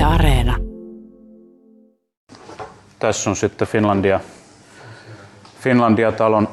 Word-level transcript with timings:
Yle 0.00 0.08
Areena. 0.08 0.56
Tässä 2.98 3.30
on 3.30 3.36
sitten 3.36 3.68
Finlandia, 3.68 4.20
Finlandia-talon 5.60 6.48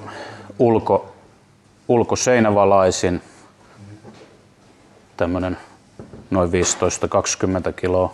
ulko, 0.59 1.15
ulkoseinävalaisin. 1.87 3.21
Tämmöinen 5.17 5.57
noin 6.29 6.49
15-20 6.49 6.53
kiloa 7.75 8.13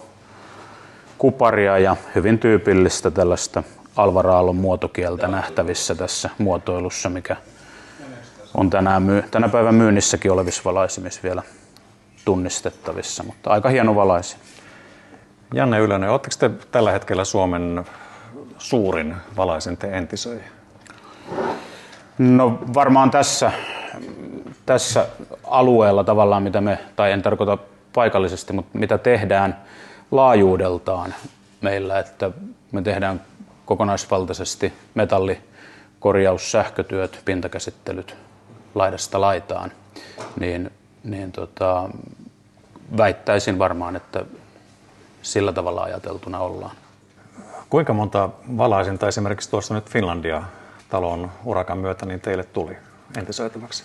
kuparia 1.18 1.78
ja 1.78 1.96
hyvin 2.16 2.40
tyypillistä 2.40 3.12
tällaista 3.12 3.64
Alvaraallon 3.96 4.56
muotokieltä 4.56 5.28
nähtävissä 5.28 5.96
tässä 5.96 6.30
muotoilussa, 6.38 7.10
mikä 7.10 7.36
on 8.54 8.70
tänään 8.70 9.04
myy- 9.04 9.24
tänä 9.32 9.50
päivän 9.50 9.76
myynnissäkin 9.76 10.32
olevissa 10.32 10.62
valaisimissa 10.66 11.22
vielä 11.24 11.44
tunnistettavissa, 12.26 13.24
mutta 13.24 13.50
aika 13.50 13.70
hieno 13.70 13.96
valaisin. 13.96 14.40
Janne 15.54 15.80
Ylönen, 15.80 16.10
oletteko 16.10 16.36
te 16.40 16.50
tällä 16.72 16.92
hetkellä 16.92 17.26
Suomen 17.26 17.86
suurin 18.58 19.16
valaisinten 19.38 19.94
entisöijä? 19.94 20.44
No 22.18 22.60
varmaan 22.74 23.12
tässä, 23.12 23.52
tässä 24.66 25.08
alueella 25.44 26.04
tavallaan, 26.04 26.44
mitä 26.44 26.62
me, 26.62 26.80
tai 26.96 27.12
en 27.12 27.22
tarkoita 27.22 27.58
paikallisesti, 27.94 28.54
mutta 28.54 28.78
mitä 28.78 28.98
tehdään 28.98 29.58
laajuudeltaan 30.12 31.14
meillä, 31.62 32.00
että 32.00 32.32
me 32.72 32.82
tehdään 32.82 33.22
kokonaisvaltaisesti 33.66 34.74
metallikorjaus, 34.94 36.52
sähkötyöt, 36.52 37.22
pintakäsittelyt 37.26 38.18
laidasta 38.76 39.22
laitaan, 39.22 39.72
niin, 40.40 40.72
niin 41.04 41.32
tota, 41.32 41.90
väittäisin 42.98 43.60
varmaan, 43.60 43.96
että 43.96 44.26
sillä 45.24 45.54
tavalla 45.54 45.84
ajateltuna 45.84 46.40
ollaan. 46.40 46.76
Kuinka 47.70 47.94
monta 47.94 48.30
valaisinta 48.58 49.08
esimerkiksi 49.08 49.50
tuossa 49.50 49.74
nyt 49.74 49.90
Finlandia-talon 49.90 51.32
urakan 51.46 51.78
myötä 51.78 52.06
niin 52.06 52.22
teille 52.22 52.44
tuli 52.44 52.78
entisöitäväksi? 53.18 53.84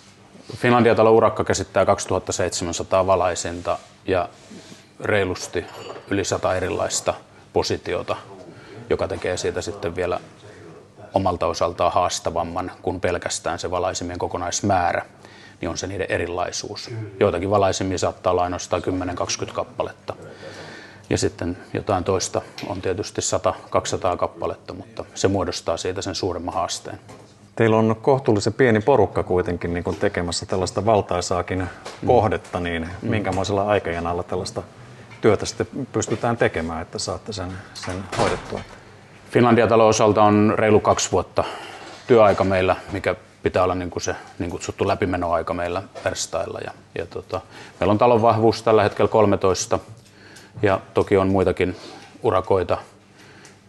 Finlandia-talon 0.55 1.13
urakka 1.13 1.43
käsittää 1.43 1.85
2700 1.85 3.07
valaisinta 3.07 3.77
ja 4.05 4.29
reilusti 4.99 5.65
yli 6.09 6.25
100 6.25 6.55
erilaista 6.55 7.13
positiota, 7.53 8.15
joka 8.89 9.07
tekee 9.07 9.37
siitä 9.37 9.61
sitten 9.61 9.95
vielä 9.95 10.19
omalta 11.13 11.45
osaltaan 11.45 11.93
haastavamman 11.93 12.71
kuin 12.81 13.01
pelkästään 13.01 13.59
se 13.59 13.71
valaisimien 13.71 14.19
kokonaismäärä, 14.19 15.05
niin 15.61 15.69
on 15.69 15.77
se 15.77 15.87
niiden 15.87 16.07
erilaisuus. 16.09 16.91
Joitakin 17.19 17.49
valaisimia 17.49 17.97
saattaa 17.97 18.31
olla 18.31 18.43
ainoastaan 18.43 18.83
10-20 19.49 19.53
kappaletta. 19.53 20.15
Ja 21.09 21.17
sitten 21.17 21.57
jotain 21.73 22.03
toista 22.03 22.41
on 22.67 22.81
tietysti 22.81 23.21
100-200 24.13 24.17
kappaletta, 24.17 24.73
mutta 24.73 25.05
se 25.15 25.27
muodostaa 25.27 25.77
siitä 25.77 26.01
sen 26.01 26.15
suuremman 26.15 26.53
haasteen. 26.53 26.99
Teillä 27.55 27.77
on 27.77 27.95
kohtuullisen 28.01 28.53
pieni 28.53 28.79
porukka 28.79 29.23
kuitenkin 29.23 29.73
niin 29.73 29.83
tekemässä 29.99 30.45
tällaista 30.45 30.85
valtaisaakin 30.85 31.59
mm. 31.59 32.07
kohdetta, 32.07 32.59
niin 32.59 32.89
mm. 33.01 33.09
minkämoisella 33.09 33.67
aikajanalla 33.67 34.23
tällaista 34.23 34.63
työtä 35.21 35.45
sitten 35.45 35.87
pystytään 35.91 36.37
tekemään, 36.37 36.81
että 36.81 36.99
saatte 36.99 37.33
sen, 37.33 37.51
sen 37.73 37.95
hoidettua? 38.17 38.59
Finlandia-talon 39.31 39.89
osalta 39.89 40.23
on 40.23 40.53
reilu 40.57 40.79
kaksi 40.79 41.11
vuotta 41.11 41.43
työaika 42.07 42.43
meillä, 42.43 42.75
mikä 42.91 43.15
pitää 43.43 43.63
olla 43.63 43.75
niin 43.75 43.89
kuin 43.89 44.03
se 44.03 44.15
niin 44.39 44.51
kutsuttu 44.51 44.87
läpimenoaika 44.87 45.53
meillä 45.53 45.83
verstailla. 46.05 46.59
Ja, 46.65 46.71
ja 46.97 47.05
tota, 47.05 47.41
meillä 47.79 47.91
on 47.91 47.97
talon 47.97 48.21
vahvuus 48.21 48.63
tällä 48.63 48.83
hetkellä 48.83 49.09
13 49.09 49.79
ja 50.61 50.79
toki 50.93 51.17
on 51.17 51.27
muitakin 51.27 51.75
urakoita 52.23 52.77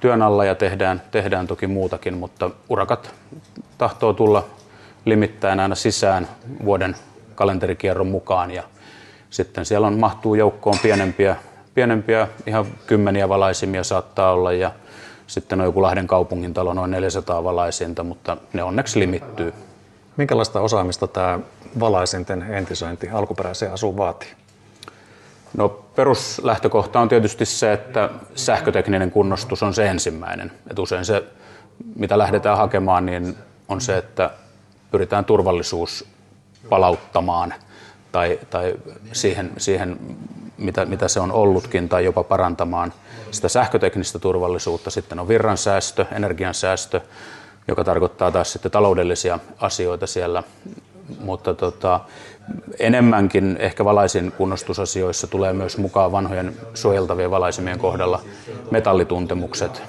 työn 0.01 0.23
alla 0.23 0.45
ja 0.45 0.55
tehdään, 0.55 1.03
tehdään 1.11 1.47
toki 1.47 1.67
muutakin, 1.67 2.15
mutta 2.15 2.51
urakat 2.69 3.15
tahtoo 3.79 4.13
tulla 4.13 4.45
limittäin 5.05 5.61
aina 5.61 5.75
sisään 5.75 6.29
vuoden 6.65 6.97
kalenterikierron 7.35 8.07
mukaan 8.07 8.51
ja 8.51 8.63
sitten 9.31 9.65
siellä 9.65 9.87
on, 9.87 9.99
mahtuu 9.99 10.35
joukkoon 10.35 10.79
pienempiä, 10.83 11.37
pienempiä, 11.75 12.29
ihan 12.47 12.67
kymmeniä 12.87 13.29
valaisimia 13.29 13.85
saattaa 13.85 14.33
olla 14.33 14.53
ja 14.53 14.71
sitten 15.27 15.61
on 15.61 15.67
joku 15.67 15.83
Lahden 15.83 16.07
kaupungin 16.07 16.55
talo, 16.55 16.75
noin 16.75 16.91
400 16.91 17.45
valaisinta, 17.45 18.05
mutta 18.05 18.37
ne 18.53 18.63
onneksi 18.63 19.01
limittyy. 19.01 19.55
Minkälaista 20.17 20.61
osaamista 20.61 21.07
tämä 21.07 21.41
valaisinten 21.81 22.43
entisöinti 22.43 23.09
alkuperäiseen 23.09 23.73
asuun 23.73 23.97
vaatii? 23.97 24.29
No 25.57 25.69
peruslähtökohta 25.69 27.01
on 27.01 27.09
tietysti 27.09 27.47
se, 27.47 27.73
että 27.73 28.11
sähkötekninen 28.35 29.11
kunnostus 29.11 29.63
on 29.63 29.75
se 29.75 29.87
ensimmäinen. 29.87 30.53
Et 30.71 30.79
usein 30.79 31.05
se, 31.05 31.25
mitä 31.95 32.19
lähdetään 32.19 32.59
hakemaan, 32.59 33.07
niin 33.07 33.37
on 33.69 33.81
se, 33.81 33.97
että 33.99 34.31
pyritään 34.91 35.25
turvallisuus 35.25 36.05
palauttamaan 36.69 37.55
tai, 38.13 38.39
tai 38.51 38.75
siihen, 39.13 39.51
siihen 39.59 39.99
mitä, 40.59 40.85
mitä 40.85 41.09
se 41.09 41.21
on 41.21 41.33
ollutkin, 41.33 41.89
tai 41.89 42.05
jopa 42.05 42.25
parantamaan 42.25 42.93
sitä 43.31 43.49
sähköteknistä 43.49 44.19
turvallisuutta. 44.19 44.91
Sitten 44.91 45.19
on 45.19 45.29
virransäästö, 45.29 46.07
energiansäästö, 46.13 47.01
joka 47.69 47.85
tarkoittaa 47.85 48.31
taas 48.31 48.53
sitten 48.53 48.71
taloudellisia 48.71 49.39
asioita 49.59 50.07
siellä. 50.07 50.43
Mutta 51.21 51.55
tota, 51.55 52.01
enemmänkin 52.79 53.57
ehkä 53.61 53.85
valaisin 53.85 54.33
kunnostusasioissa 54.33 55.27
tulee 55.27 55.53
myös 55.53 55.79
mukaan 55.79 56.13
vanhojen 56.13 56.55
suojeltavien 56.75 57.31
valaisimien 57.31 57.79
kohdalla 57.79 58.21
metallituntemukset. 58.71 59.83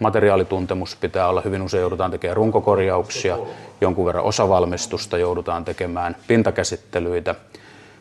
Materiaalituntemus 0.00 0.96
pitää 0.96 1.28
olla, 1.28 1.40
hyvin 1.40 1.62
usein 1.62 1.80
joudutaan 1.80 2.10
tekemään 2.10 2.36
runkokorjauksia, 2.36 3.38
jonkun 3.80 4.06
verran 4.06 4.24
osavalmistusta 4.24 5.18
joudutaan 5.18 5.64
tekemään, 5.64 6.16
pintakäsittelyitä, 6.26 7.34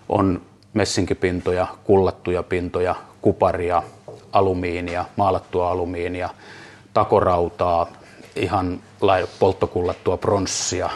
on 0.09 0.41
messinkipintoja, 0.73 1.67
kullattuja 1.83 2.43
pintoja, 2.43 2.95
kuparia, 3.21 3.83
alumiinia, 4.31 5.05
maalattua 5.15 5.69
alumiinia, 5.71 6.29
takorautaa, 6.93 7.87
ihan 8.35 8.79
polttokullattua 9.39 10.17
pronssia 10.17 10.89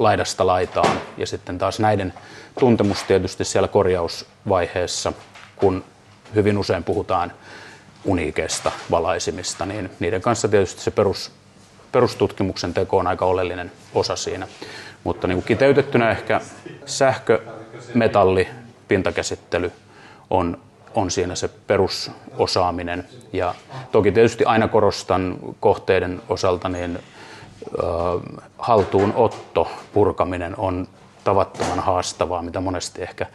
laidasta 0.00 0.46
laitaan. 0.46 1.00
Ja 1.16 1.26
sitten 1.26 1.58
taas 1.58 1.80
näiden 1.80 2.12
tuntemus 2.58 3.02
tietysti 3.02 3.44
siellä 3.44 3.68
korjausvaiheessa, 3.68 5.12
kun 5.56 5.84
hyvin 6.34 6.58
usein 6.58 6.84
puhutaan 6.84 7.32
uniikeista 8.04 8.72
valaisimista, 8.90 9.66
niin 9.66 9.90
niiden 10.00 10.20
kanssa 10.20 10.48
tietysti 10.48 10.80
se 10.80 10.90
perus, 10.90 11.32
perustutkimuksen 11.92 12.74
teko 12.74 12.98
on 12.98 13.06
aika 13.06 13.24
oleellinen 13.24 13.72
osa 13.94 14.16
siinä. 14.16 14.48
Mutta 15.04 15.26
niin 15.26 15.36
kuin 15.36 15.44
kiteytettynä 15.44 16.10
ehkä 16.10 16.40
sähkö, 16.86 17.40
metalli, 17.94 18.48
pintakäsittely 18.88 19.72
on, 20.30 20.58
on 20.94 21.10
siinä 21.10 21.34
se 21.34 21.48
perusosaaminen. 21.48 23.08
Ja 23.32 23.54
toki 23.92 24.12
tietysti 24.12 24.44
aina 24.44 24.68
korostan 24.68 25.38
kohteiden 25.60 26.22
osalta, 26.28 26.68
niin 26.68 26.98
haltuunotto, 28.58 29.70
purkaminen 29.92 30.54
on 30.56 30.88
tavattoman 31.24 31.80
haastavaa, 31.80 32.42
mitä 32.42 32.60
monesti 32.60 33.02
ehkä 33.02 33.26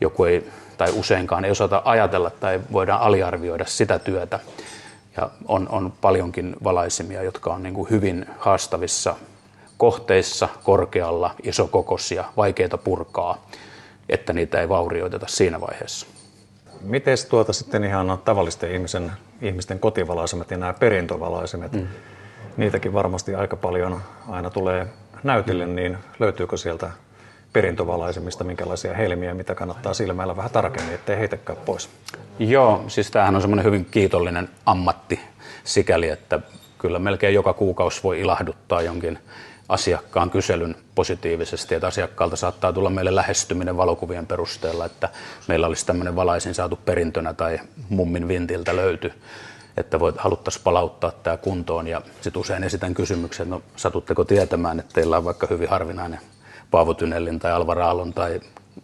joku 0.00 0.24
ei 0.24 0.50
tai 0.78 0.92
useinkaan 0.96 1.44
ei 1.44 1.50
osata 1.50 1.82
ajatella 1.84 2.30
tai 2.30 2.60
voidaan 2.72 3.00
aliarvioida 3.00 3.64
sitä 3.66 3.98
työtä. 3.98 4.40
Ja 5.16 5.30
on, 5.48 5.68
on 5.68 5.92
paljonkin 6.00 6.56
valaisimia, 6.64 7.22
jotka 7.22 7.54
on 7.54 7.62
niin 7.62 7.74
kuin 7.74 7.90
hyvin 7.90 8.26
haastavissa 8.38 9.16
kohteissa, 9.78 10.48
korkealla, 10.62 11.34
isokokoisia, 11.42 12.24
vaikeita 12.36 12.78
purkaa 12.78 13.38
että 14.12 14.32
niitä 14.32 14.60
ei 14.60 14.68
vaurioiteta 14.68 15.26
siinä 15.28 15.60
vaiheessa. 15.60 16.06
Miten 16.80 17.18
tuota 17.28 17.52
sitten 17.52 17.84
ihan 17.84 18.18
tavallisten 18.24 18.72
ihmisen, 18.72 19.12
ihmisten 19.42 19.78
kotivalaisimet 19.78 20.50
ja 20.50 20.56
nämä 20.56 20.72
perintövalaisemet, 20.72 21.72
mm. 21.72 21.86
Niitäkin 22.56 22.92
varmasti 22.92 23.34
aika 23.34 23.56
paljon 23.56 24.02
aina 24.28 24.50
tulee 24.50 24.86
näytille, 25.22 25.66
mm. 25.66 25.74
niin 25.74 25.98
löytyykö 26.20 26.56
sieltä 26.56 26.90
perintövalaisemista 27.52 28.44
minkälaisia 28.44 28.94
helmiä, 28.94 29.34
mitä 29.34 29.54
kannattaa 29.54 29.94
silmäillä 29.94 30.36
vähän 30.36 30.50
tarkemmin, 30.50 30.94
ettei 30.94 31.18
heitäkään 31.18 31.58
pois? 31.64 31.88
Joo, 32.38 32.84
siis 32.88 33.10
tämähän 33.10 33.34
on 33.34 33.40
semmoinen 33.40 33.64
hyvin 33.64 33.84
kiitollinen 33.84 34.48
ammatti 34.66 35.20
sikäli, 35.64 36.08
että 36.08 36.40
kyllä 36.78 36.98
melkein 36.98 37.34
joka 37.34 37.52
kuukausi 37.52 38.00
voi 38.02 38.20
ilahduttaa 38.20 38.82
jonkin 38.82 39.18
asiakkaan 39.68 40.30
kyselyn 40.30 40.76
positiivisesti, 40.94 41.74
että 41.74 41.86
asiakkaalta 41.86 42.36
saattaa 42.36 42.72
tulla 42.72 42.90
meille 42.90 43.14
lähestyminen 43.14 43.76
valokuvien 43.76 44.26
perusteella, 44.26 44.84
että 44.84 45.08
meillä 45.48 45.66
olisi 45.66 45.86
tämmöinen 45.86 46.16
valaisin 46.16 46.54
saatu 46.54 46.76
perintönä 46.76 47.34
tai 47.34 47.60
mummin 47.88 48.28
vintiltä 48.28 48.76
löyty, 48.76 49.12
että 49.76 50.00
voit, 50.00 50.16
haluttaisiin 50.18 50.64
palauttaa 50.64 51.10
tämä 51.10 51.36
kuntoon. 51.36 51.86
Ja 51.86 52.02
sitten 52.20 52.40
usein 52.40 52.64
esitän 52.64 52.94
kysymyksen, 52.94 53.50
no 53.50 53.62
satutteko 53.76 54.24
tietämään, 54.24 54.80
että 54.80 54.92
teillä 54.94 55.16
on 55.16 55.24
vaikka 55.24 55.46
hyvin 55.50 55.68
harvinainen 55.68 56.20
Paavo 56.70 56.94
Tynellin 56.94 57.38
tai 57.38 57.52
Alvar 57.52 57.78
Aallon 57.78 58.12
tai 58.12 58.40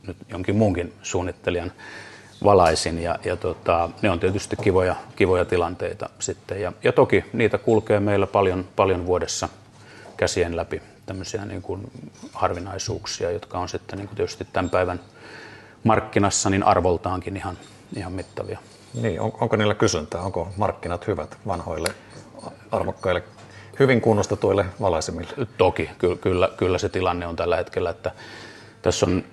nyt 0.06 0.17
jonkin 0.29 0.56
muunkin 0.56 0.93
suunnittelijan 1.02 1.73
valaisin 2.44 3.02
ja, 3.02 3.19
ja 3.25 3.37
tota, 3.37 3.90
ne 4.02 4.11
on 4.11 4.20
tietysti 4.20 4.56
kivoja, 4.56 4.96
kivoja 5.17 5.44
tilanteita 5.44 6.11
sitten. 6.19 6.61
Ja, 6.61 6.73
ja 6.85 6.93
toki 6.93 7.25
niitä 7.32 7.58
kulkee 7.58 8.00
meillä 8.00 8.26
paljon, 8.26 8.64
paljon 8.76 9.06
vuodessa 9.06 9.49
käsien 10.17 10.56
läpi 10.56 10.82
tämmöisiä 11.06 11.44
niin 11.44 11.62
kuin 11.62 11.90
harvinaisuuksia, 12.32 13.31
jotka 13.31 13.58
on 13.58 13.69
sitten 13.69 13.99
niin 13.99 14.08
kuin 14.08 14.17
tietysti 14.17 14.46
tämän 14.52 14.70
päivän 14.70 15.00
markkinassa 15.85 16.50
niin 16.50 16.62
arvoltaankin 16.62 17.37
ihan, 17.37 17.58
ihan 17.96 18.12
mittavia. 18.12 18.58
Niin, 18.94 19.20
on, 19.20 19.32
onko 19.40 19.56
niillä 19.56 19.75
kysyntää? 19.75 20.20
Onko 20.20 20.49
markkinat 20.56 21.06
hyvät 21.06 21.38
vanhoille 21.46 21.88
arvokkaille 22.70 23.23
hyvin 23.79 24.00
kunnostetuille 24.00 24.67
valaisimille? 24.81 25.31
Toki, 25.58 25.90
kyllä, 25.99 26.17
kyllä, 26.17 26.49
kyllä 26.56 26.79
se 26.79 26.88
tilanne 26.88 27.26
on 27.26 27.37
tällä 27.37 27.56
hetkellä, 27.56 27.90
että 27.90 28.12
tässä 28.82 29.06
on 29.06 29.25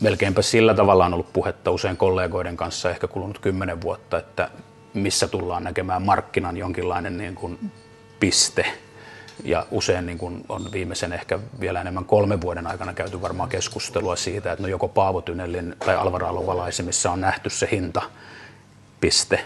melkeinpä 0.00 0.42
sillä 0.42 0.74
tavalla 0.74 1.06
on 1.06 1.14
ollut 1.14 1.32
puhetta 1.32 1.70
usein 1.70 1.96
kollegoiden 1.96 2.56
kanssa 2.56 2.90
ehkä 2.90 3.08
kulunut 3.08 3.38
kymmenen 3.38 3.80
vuotta, 3.82 4.18
että 4.18 4.50
missä 4.94 5.28
tullaan 5.28 5.64
näkemään 5.64 6.02
markkinan 6.02 6.56
jonkinlainen 6.56 7.18
niin 7.18 7.34
kuin 7.34 7.70
piste. 8.20 8.66
Ja 9.44 9.66
usein 9.70 10.06
niin 10.06 10.18
kuin 10.18 10.44
on 10.48 10.72
viimeisen 10.72 11.12
ehkä 11.12 11.38
vielä 11.60 11.80
enemmän 11.80 12.04
kolmen 12.04 12.40
vuoden 12.40 12.66
aikana 12.66 12.94
käyty 12.94 13.22
varmaan 13.22 13.48
keskustelua 13.48 14.16
siitä, 14.16 14.52
että 14.52 14.62
no 14.62 14.68
joko 14.68 14.88
Paavotynellin 14.88 15.76
tai 15.78 15.96
Alvaraalon 15.96 16.46
valaisemissa 16.46 17.10
on 17.10 17.20
nähty 17.20 17.50
se 17.50 17.68
hinta 17.70 18.02
piste, 19.00 19.40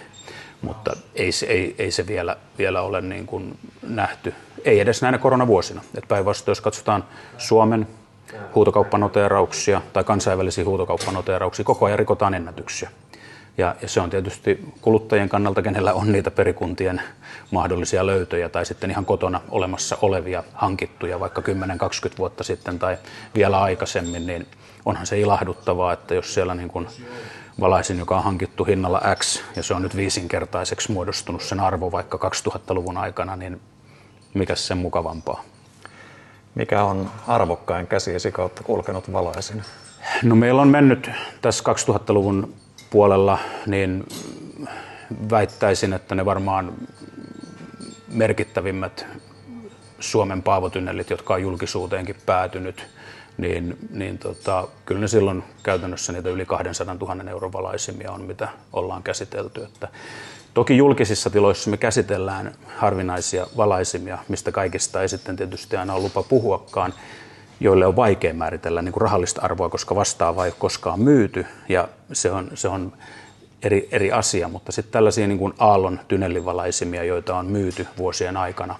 mutta 0.62 0.96
ei, 1.14 1.30
ei, 1.46 1.74
ei 1.78 1.90
se 1.90 2.06
vielä, 2.06 2.36
vielä 2.58 2.82
ole 2.82 3.00
niin 3.00 3.26
kuin 3.26 3.58
nähty, 3.82 4.34
ei 4.64 4.80
edes 4.80 5.02
näinä 5.02 5.18
koronavuosina. 5.18 5.82
Päinvastoin, 6.08 6.52
jos 6.52 6.60
katsotaan 6.60 7.04
Suomen 7.38 7.86
huutokauppanoteerauksia 8.54 9.82
tai 9.92 10.04
kansainvälisiä 10.04 10.64
huutokauppanoteerauksia, 10.64 11.64
koko 11.64 11.86
ajan 11.86 11.98
rikotaan 11.98 12.34
ennätyksiä. 12.34 12.90
Ja, 13.58 13.76
ja 13.82 13.88
se 13.88 14.00
on 14.00 14.10
tietysti 14.10 14.64
kuluttajien 14.80 15.28
kannalta, 15.28 15.62
kenellä 15.62 15.92
on 15.92 16.12
niitä 16.12 16.30
perikuntien 16.30 17.02
mahdollisia 17.50 18.06
löytöjä 18.06 18.48
tai 18.48 18.66
sitten 18.66 18.90
ihan 18.90 19.04
kotona 19.04 19.40
olemassa 19.48 19.98
olevia 20.02 20.44
hankittuja 20.54 21.20
vaikka 21.20 21.40
10-20 21.40 22.18
vuotta 22.18 22.44
sitten 22.44 22.78
tai 22.78 22.98
vielä 23.34 23.60
aikaisemmin, 23.60 24.26
niin 24.26 24.46
onhan 24.86 25.06
se 25.06 25.20
ilahduttavaa, 25.20 25.92
että 25.92 26.14
jos 26.14 26.34
siellä 26.34 26.54
niin 26.54 26.68
kuin 26.68 26.86
valaisin, 27.60 27.98
joka 27.98 28.16
on 28.16 28.24
hankittu 28.24 28.64
hinnalla 28.64 29.02
X 29.14 29.42
ja 29.56 29.62
se 29.62 29.74
on 29.74 29.82
nyt 29.82 29.96
viisinkertaiseksi 29.96 30.92
muodostunut 30.92 31.42
sen 31.42 31.60
arvo 31.60 31.92
vaikka 31.92 32.30
2000-luvun 32.48 32.96
aikana, 32.96 33.36
niin 33.36 33.60
mikä 34.34 34.54
sen 34.54 34.78
mukavampaa? 34.78 35.44
Mikä 36.54 36.84
on 36.84 37.10
arvokkain 37.26 37.86
käsiesi 37.86 38.32
kautta 38.32 38.62
kulkenut 38.62 39.12
valaisin? 39.12 39.62
No 40.22 40.34
meillä 40.34 40.62
on 40.62 40.68
mennyt 40.68 41.10
tässä 41.42 41.64
2000-luvun 41.72 42.54
puolella, 42.90 43.38
niin 43.66 44.06
väittäisin, 45.30 45.92
että 45.92 46.14
ne 46.14 46.24
varmaan 46.24 46.72
merkittävimmät 48.08 49.06
Suomen 50.00 50.42
paavotynnelit, 50.42 51.10
jotka 51.10 51.34
on 51.34 51.42
julkisuuteenkin 51.42 52.16
päätynyt, 52.26 52.86
niin, 53.40 53.78
niin 53.90 54.18
tota, 54.18 54.68
kyllä 54.86 55.00
ne 55.00 55.08
silloin 55.08 55.44
käytännössä 55.62 56.12
niitä 56.12 56.28
yli 56.28 56.46
200 56.46 56.94
000 56.94 57.30
euron 57.30 57.52
valaisimia 57.52 58.12
on, 58.12 58.22
mitä 58.22 58.48
ollaan 58.72 59.02
käsitelty. 59.02 59.64
Että 59.64 59.88
Toki 60.54 60.76
julkisissa 60.76 61.30
tiloissa 61.30 61.70
me 61.70 61.76
käsitellään 61.76 62.54
harvinaisia 62.76 63.46
valaisimia, 63.56 64.18
mistä 64.28 64.52
kaikista 64.52 65.02
ei 65.02 65.08
sitten 65.08 65.36
tietysti 65.36 65.76
aina 65.76 65.94
ole 65.94 66.02
lupa 66.02 66.22
puhuakaan, 66.22 66.94
joille 67.60 67.86
on 67.86 67.96
vaikea 67.96 68.34
määritellä 68.34 68.82
niin 68.82 68.92
kuin 68.92 69.00
rahallista 69.02 69.40
arvoa, 69.42 69.68
koska 69.68 69.94
vastaava 69.94 70.44
ei 70.44 70.48
ole 70.48 70.56
koskaan 70.58 71.00
myyty 71.00 71.46
ja 71.68 71.88
se 72.12 72.30
on, 72.30 72.50
se 72.54 72.68
on 72.68 72.92
eri, 73.62 73.88
eri 73.92 74.12
asia, 74.12 74.48
mutta 74.48 74.72
sitten 74.72 74.92
tällaisia 74.92 75.26
niin 75.26 75.38
kuin 75.38 75.54
aallon 75.58 76.00
tynellivalaisimia, 76.08 77.04
joita 77.04 77.36
on 77.36 77.46
myyty 77.46 77.86
vuosien 77.98 78.36
aikana, 78.36 78.76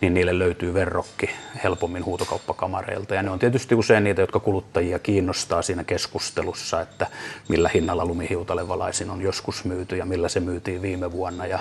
niin 0.00 0.14
niille 0.14 0.38
löytyy 0.38 0.74
verrokki 0.74 1.30
helpommin 1.64 2.04
huutokauppakamareilta. 2.04 3.14
Ja 3.14 3.22
ne 3.22 3.30
on 3.30 3.38
tietysti 3.38 3.74
usein 3.74 4.04
niitä, 4.04 4.22
jotka 4.22 4.40
kuluttajia 4.40 4.98
kiinnostaa 4.98 5.62
siinä 5.62 5.84
keskustelussa, 5.84 6.80
että 6.80 7.06
millä 7.48 7.70
hinnalla 7.74 8.04
lumihiutalevalaisin 8.04 9.10
on 9.10 9.22
joskus 9.22 9.64
myyty 9.64 9.96
ja 9.96 10.04
millä 10.04 10.28
se 10.28 10.40
myytiin 10.40 10.82
viime 10.82 11.12
vuonna 11.12 11.46
ja 11.46 11.58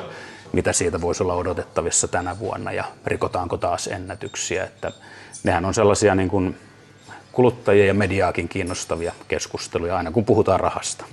mitä 0.54 0.74
siitä 0.74 1.02
voisi 1.02 1.24
olla 1.24 1.34
odotettavissa 1.34 2.08
tänä 2.08 2.40
vuonna 2.40 2.72
ja 2.72 2.84
rikotaanko 3.06 3.58
taas 3.58 3.88
ennätyksiä. 3.88 4.64
Että 4.64 4.92
nehän 5.44 5.66
on 5.66 5.74
sellaisia 5.74 6.16
niin 6.16 6.30
kuin 6.30 6.58
kuluttajia 7.32 7.86
ja 7.86 7.94
mediaakin 7.94 8.50
kiinnostavia 8.50 9.14
keskusteluja 9.28 9.98
aina 9.98 10.12
kun 10.12 10.26
puhutaan 10.26 10.60
rahasta. 10.60 11.06